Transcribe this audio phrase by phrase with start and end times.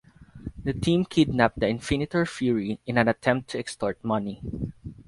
[0.63, 4.41] The team kidnapped the Infinitor Fury in an attempt to extort money.